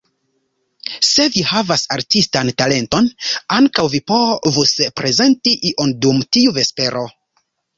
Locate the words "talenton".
2.63-3.11